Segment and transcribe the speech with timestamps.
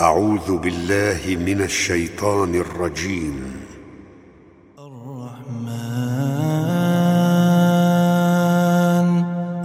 [0.00, 3.36] أعوذ بالله من الشيطان الرجيم.
[4.76, 5.96] الرحمن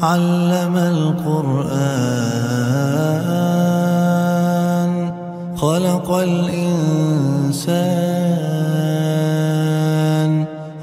[0.04, 1.72] علم القرآن
[5.58, 7.52] خلق الإنسان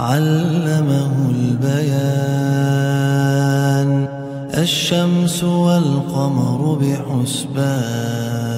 [0.01, 2.29] علمه البيان
[4.59, 8.58] الشمس والقمر بحسبان.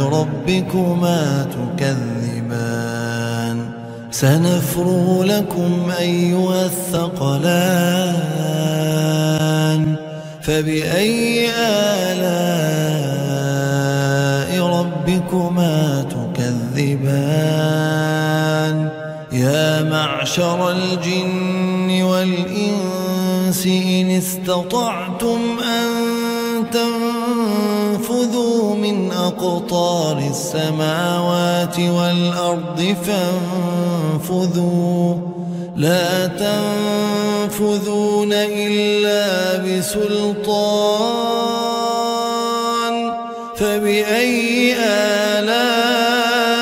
[0.00, 1.46] ربكما
[1.78, 3.58] تكذبان.
[4.10, 7.82] سنفرغ لكم أيها الثقلان.
[10.42, 11.50] فبأي
[12.10, 12.42] آلاء
[14.66, 17.32] ربكما تكذبان؟
[19.32, 26.31] يا معشر الجن والإنس إن استطعتم أن
[26.72, 32.96] تنفذوا من أقطار السماوات والأرض
[34.26, 35.14] فانفذوا.
[35.76, 41.32] لا تنفذون إلا بسلطان.
[43.56, 46.61] فبأي آلاء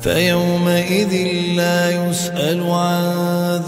[0.00, 1.12] فيومئذ
[1.56, 3.04] لا يسأل عن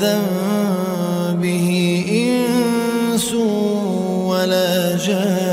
[0.01, 1.69] ذنبه
[2.11, 3.35] إنس
[4.31, 5.51] ولا جان.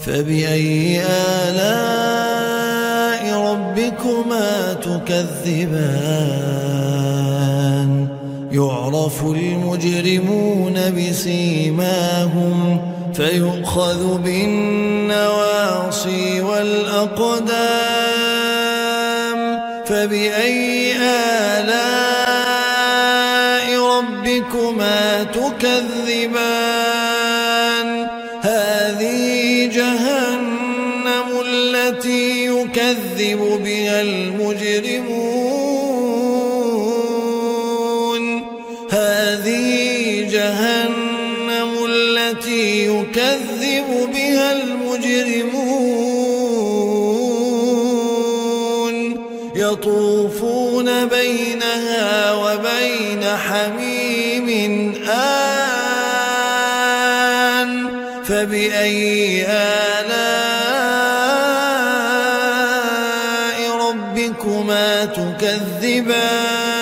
[0.00, 1.02] فبأي
[1.48, 2.02] آلاء
[3.52, 6.32] ربكما تكذبان؟
[8.52, 15.20] يعرف المجرمون بسيماهم فيؤخذ بالنواصي
[16.40, 17.52] والأقدام
[19.86, 21.82] فبأي آلاء
[23.98, 27.01] ربكما تكذبان
[44.52, 45.92] المجرمون
[49.54, 54.48] يطوفون بينها وبين حميم
[55.08, 56.02] آن
[58.24, 60.42] فبأي آلاء
[63.76, 66.81] ربكما تكذبان؟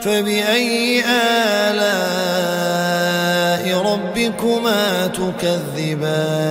[0.04, 1.04] فبأي
[1.70, 2.04] آلاء
[3.92, 6.50] ربكما تكذبان؟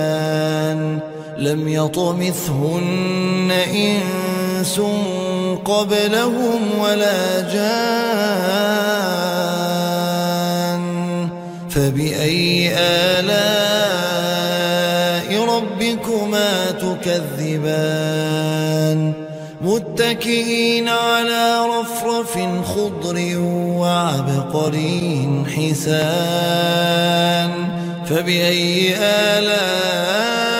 [1.38, 3.50] لم يطمثهن
[4.60, 4.80] إنس
[5.64, 7.70] قبلهم ولا جان
[11.70, 13.30] فبأي آلاء
[15.44, 18.10] ربكما تكذبان
[19.60, 23.38] متكئين على رفرف خضر
[23.78, 26.70] وعبقري حسان
[28.06, 30.59] فبأي آلاء